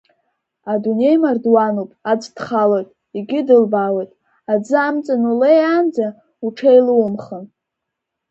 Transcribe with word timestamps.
Адунеи 0.71 1.17
мардуануп, 1.21 1.89
аӡә 2.11 2.29
дхалоит, 2.35 2.89
егьи 3.17 3.41
дылбаауеит, 3.47 4.11
аӡы 4.51 4.75
амҵан 4.87 5.21
улеиаанӡа 5.31 6.07
уҽеилумхын! 6.45 7.45